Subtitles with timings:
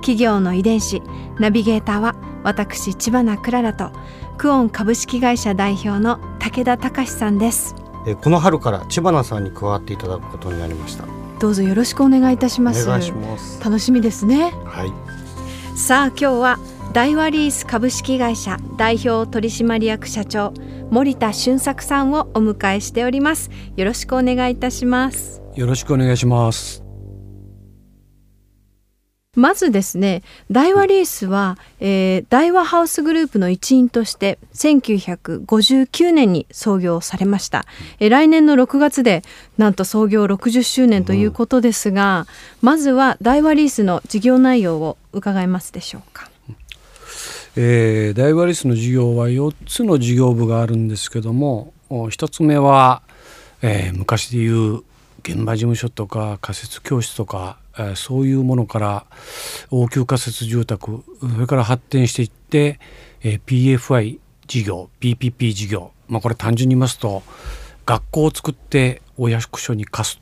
[0.00, 1.02] 企業の遺伝子
[1.38, 3.90] ナビゲーターは私千葉なクララと
[4.38, 7.74] クオン株式会社代表の武田隆さんです。
[8.06, 11.04] えこの春から千葉さんに加わっていただくことになりました。
[11.38, 12.86] どうぞよろしくお願いいたします。
[12.86, 13.62] お願いします。
[13.62, 14.52] 楽しみですね。
[14.64, 14.92] はい。
[15.78, 16.58] さあ今日は
[16.92, 20.52] 大和リース株式会社代表取締役社長
[20.90, 23.50] 森田俊作さんをお迎えしております。
[23.76, 25.40] よろしくお願いいたします。
[25.54, 26.89] よろしくお願いします
[29.40, 37.64] まずですね大和リースは、えー、大和ハウスグループの一員として1959年に創業されました、
[38.00, 39.22] えー、来年の6月で
[39.56, 42.26] なんと創業60周年ということですが、うん、
[42.60, 46.30] まずは大和リースの事業内容を伺えますでしょうか。
[47.56, 53.02] えー、大和リスの事業は4つの事業部があるんですけども1つ目は、
[53.60, 54.82] えー、昔でいう
[55.22, 59.06] 現場事務所とか仮設教室とか、えー、そういうものから
[59.70, 62.80] 応急仮設住宅それから発展していって、
[63.22, 63.40] えー、
[63.78, 67.22] PFI 事業 PPP 事業、まあ、これ単純に言いますと
[67.86, 70.20] 学校を作ってお役所に貸す。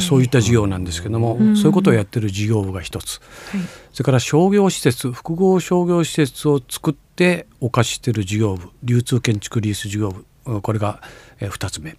[0.00, 3.60] そういった事業なんですけども、うん、そういうことをやってる事業部が一つ、はい、
[3.94, 10.26] それから商業施設複合商業施設を作ってお貸ししてる事業部流通建築リース事業部
[10.62, 11.00] これが
[11.40, 11.96] 2つ目、うん、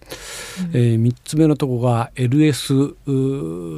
[0.73, 2.95] えー、3つ目のとこが LS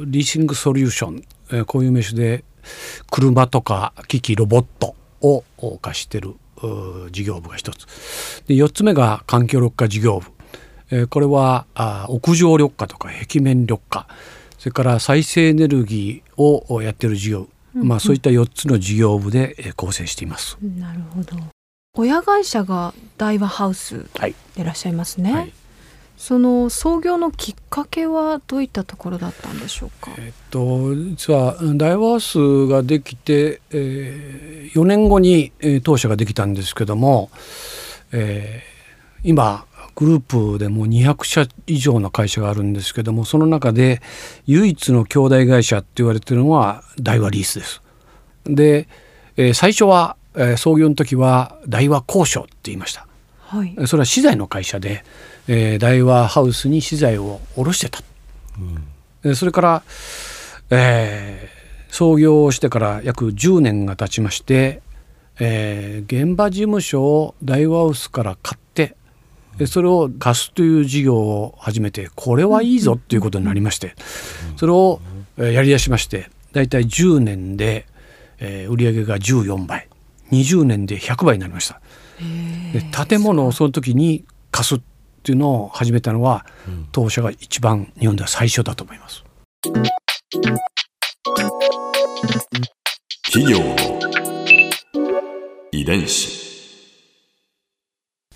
[0.06, 2.44] リーシングソリューション、えー、こういう名詞で
[3.10, 5.44] 車とか機器ロボットを
[5.80, 6.34] 貸してる
[7.10, 8.44] 事業部が1つ。
[8.46, 10.30] で4つ目が環境緑化事業部。
[10.90, 14.06] えこれはあ屋上緑化とか壁面緑化。
[14.58, 20.56] それから再生エネルギーをやっている事業、うんうん、まあ、そういった4つの事業部で構成しています。
[20.60, 21.51] なるほど
[21.94, 25.52] 親会社が大和ハウスでいらっしゃいますね、はい、
[26.16, 30.10] その創業のきっかけはどういったところだったんでしょうか？
[30.16, 37.30] えっと実は大和ハウスができて、えー、4年後に、えー、当社ができたんですけども、
[38.10, 40.20] えー、今グルー
[40.54, 44.00] プでも200社以上の会社があるんですけどもその中で
[44.46, 47.82] 唯一の兄弟会社って言われてるのは大和リースです。
[48.46, 48.88] で、
[49.36, 53.06] えー、最初は、えー、創業の時は大和交渉って言いました。
[53.38, 55.04] はい、それは資材の会社で、
[55.46, 58.00] えー、大和ハウスに資材を卸してた。
[59.24, 59.82] うん、それから、
[60.70, 64.80] えー、創業してから約10年が経ちまして、
[65.38, 68.96] えー、現場事務所を大和ハウスから買って
[69.66, 73.94] それを貸すという事業を始めてこれはいいぞっていうことになりまして
[74.56, 75.00] それを
[75.36, 77.86] やりだしまして大体10年で
[78.40, 79.88] 売上が14倍
[80.32, 81.80] 20年で100倍になりました。
[82.72, 84.80] で建物をその時に貸すっ
[85.22, 86.44] ていうのを始めたのは
[86.90, 89.24] 当社が一番日本では最初だと思います。
[93.32, 93.58] 企業。
[93.58, 94.02] の
[95.72, 96.42] 遺伝子。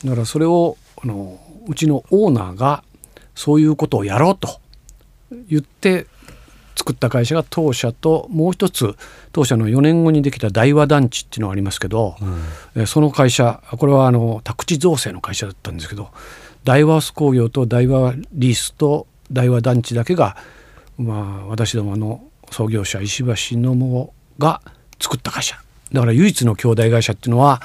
[0.04, 2.82] だからそれをあのうちのオーナーが
[3.34, 4.60] そういうことをやろうと
[5.48, 6.06] 言って
[6.86, 8.94] 作った会社が当社ともう一つ
[9.32, 12.14] 当社の4年後にできた大和団地っていうのがありますけど、
[12.76, 16.10] うん、その会社これはあの宅地造成の会社だったんですけど
[16.62, 20.36] 大和ス工業と大和リースと大和団地だけが、
[20.96, 24.62] まあ、私どもの創業者石橋のもが
[25.00, 25.56] 作った会社。
[25.92, 27.62] だから唯一の兄弟会社っていうのは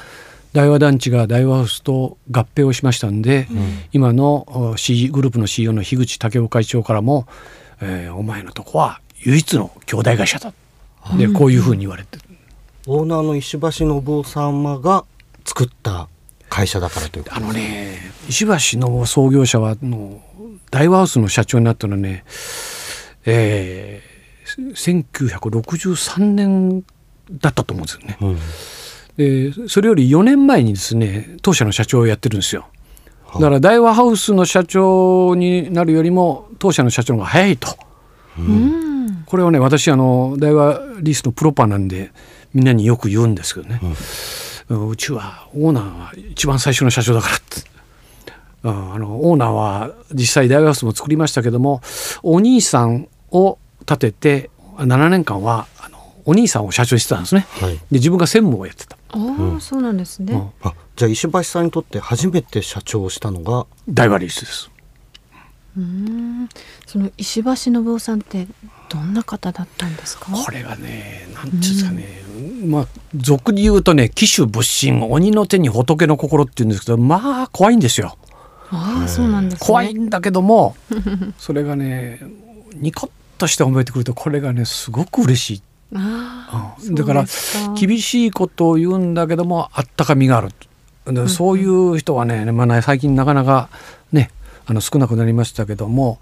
[0.53, 3.57] 大和団地が大和ハウスと合併をしましたんで、うん、
[3.93, 7.27] 今の C グループの CEO の樋口武雄会長からも、
[7.81, 10.53] えー、お前のとこは唯一の兄弟会社だ。
[11.17, 12.23] でこういうふうに言われてる、
[12.87, 15.03] オーナーの石橋信夫様が
[15.45, 16.07] 作った
[16.49, 17.97] 会社だからというあのね
[18.29, 20.21] 石橋信創業者はの
[20.69, 22.23] 大和ハウスの社長になったのはね、
[23.25, 26.83] えー、1963年
[27.31, 28.17] だったと思うんですよね。
[28.21, 28.37] うん。
[29.17, 32.67] でそれより4年前にですね当社の社長をやってるんですよ。
[33.33, 37.77] だから大和ハウスの社長になるよりも当社の社長が早いと、
[38.37, 38.90] うん、
[39.31, 42.11] これはね私あの大和リースのプロパなんで
[42.53, 43.79] みんなによく言うんですけどね、
[44.67, 47.63] うん、うちはオーナーは一番最初の社長だからって
[48.63, 51.81] あのオーナーは実際大和ハウスも作りましたけども
[52.23, 57.47] お兄さんを立てて7年間はあのお兄さんを社長にしてたんですね。
[57.51, 58.97] はいで自分が専務をやってた。
[59.11, 60.33] ああ、そうなんですね。
[60.33, 63.65] うんあじゃあ石橋さんにとって初めて社長をしたのが？
[63.87, 64.69] 大和リスです。
[65.77, 66.49] うん
[66.85, 68.45] その石橋信夫さんって
[68.91, 70.31] どんな方だったんですか？
[70.31, 72.21] これがね、なんていうんですかね、
[72.65, 78.17] まあ俗に言うとね、騎手仏心、鬼の手に仏の心って言うんですけど、まあ怖いんですよ。
[78.69, 79.67] ああ、そうなんですね。
[79.67, 80.75] 怖いんだけども、
[81.37, 82.21] それがね、
[82.75, 85.61] ニコッとして褒めてくると、これがね、すごく嬉しい。
[85.93, 87.25] ああ、うんだから
[87.77, 90.49] 厳しいことを言うんだけどもあったかみがある
[91.05, 93.67] でそういう人はね,、まあね、最近なかなか
[94.13, 94.31] ね
[94.65, 96.19] あの少なくなりましたけども、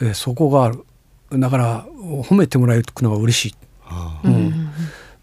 [0.00, 0.84] えーそこがある
[1.38, 1.86] だから
[2.22, 3.54] 褒めてもらえるのが嬉しい、
[3.86, 4.70] あうん。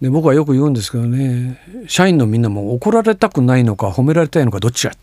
[0.01, 4.95] で僕はよく言うんですけどね社員のみんなも怒られたくないのか褒められたいのかどっちか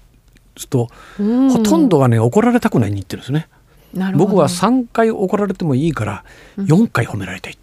[0.55, 0.89] ちょっと、
[1.21, 1.51] うん。
[1.51, 3.49] ほとんどがね怒られたくないに言ってるんですね。
[4.17, 6.25] 僕は3回怒られてもいいから
[6.59, 7.55] 4回褒められたい。
[7.55, 7.57] っ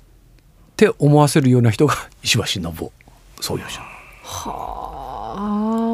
[0.75, 2.91] て思わせるような人が 石橋信夫。
[3.41, 3.81] 創業者。
[4.23, 4.93] はあ。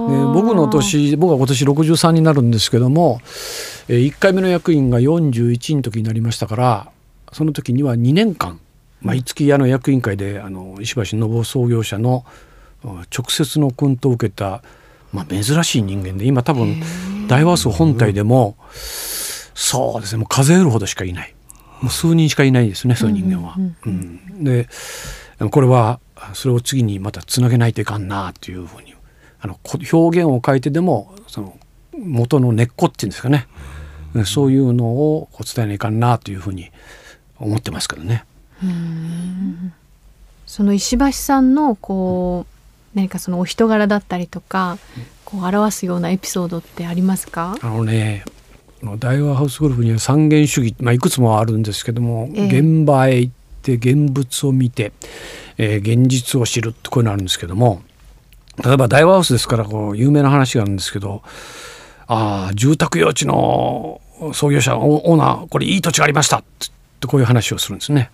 [0.09, 3.21] で僕の年僕は今年63になるんですけども、
[3.87, 6.87] えー1回目の役員が41の時になりましたから
[7.33, 8.59] その時には2年間
[9.01, 12.25] 毎月あの役員会であの石橋信夫創業者の
[12.83, 14.63] うん直接の訓導を受けた、
[15.11, 16.81] まあ、珍しい人間で今多分
[17.27, 21.35] 大和数本体でもそうですねもう数えるほどしかいない。
[21.81, 23.55] もう数人しかいないですねそういう人間は。
[23.85, 24.67] うんで
[25.51, 25.99] これは
[26.33, 28.93] それを次にまたつなげないといかんなというふうに
[29.39, 31.57] あのこ表現を変えてでもその
[31.97, 33.47] 元の根っこっていうんですかね。
[34.25, 36.71] そういうのを伝えないかんなというふうに
[37.39, 38.25] 思ってますけどね。
[40.45, 44.77] その石橋さんのこう何かそのお人柄だったりとか
[45.23, 47.55] こう表すようなエピソードってありますか？
[47.61, 48.25] あのね
[48.99, 52.59] 大和ハウスゴルフには三元主義、まあ、いくつもあるんですけども、ええ。
[52.59, 54.91] 現場へ行って現物を見て、
[55.57, 57.81] えー現実を知るってこういうのあるんですけども
[58.63, 61.21] 例えば大和ハウスですからこう有名な話があるんですけど
[62.07, 64.01] ああ住宅用地の
[64.33, 66.67] 創業者オオーナーこれいい土地がありましたって
[67.07, 68.11] こういう話をするんですね。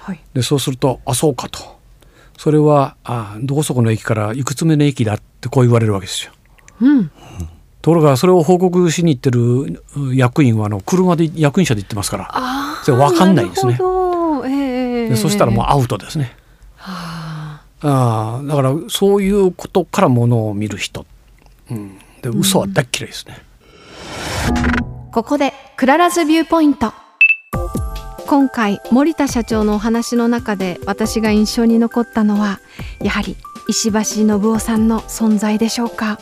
[0.00, 0.20] はい。
[0.34, 1.78] でそうすると「あそうか」と
[2.38, 6.32] 「それはあどこそこの駅からいくつ目の駅だ」ってこう言われるわけですよ。
[6.80, 7.10] うん。
[7.82, 12.30] ところがそれを報告しに行ってるう役員はあの車で役員車で行ってますから。
[12.82, 13.78] それ分かんないですね。
[14.44, 16.36] ええええでそしたらもうアウトですね。
[16.78, 17.62] あ。
[17.82, 21.06] あだからそういうことからものを見る人、
[21.70, 23.38] うん、で嘘は大っ嫌いですね。
[25.12, 26.92] ここでクララズビューポイント
[28.26, 32.58] 今回森田社長のお話の中で私が印象に残ったのは
[33.00, 33.36] やはり
[33.68, 36.18] 石橋信夫さんの存在でしょうか、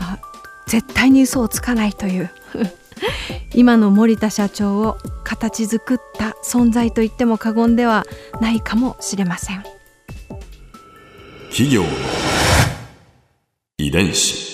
[0.00, 0.20] まあ、
[0.66, 2.30] 絶対に嘘をつかないという。
[3.54, 8.04] 今の森田社長を形作った存在と言っても過言では
[8.40, 9.62] ないかもしれません。
[11.50, 11.84] 企業
[13.78, 14.53] 遺伝子。